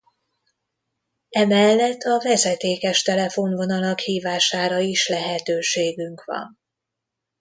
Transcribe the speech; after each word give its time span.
Emellett 1.29 2.01
a 2.03 2.19
vezetékes 2.23 3.01
telefonvonalak 3.01 3.99
hívására 3.99 4.79
is 4.79 5.07
lehetőségünk 5.07 6.23
van. 6.25 6.59